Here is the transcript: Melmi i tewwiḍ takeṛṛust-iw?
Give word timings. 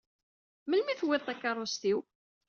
Melmi 0.67 0.91
i 0.93 0.97
tewwiḍ 0.99 1.21
takeṛṛust-iw? 1.23 1.99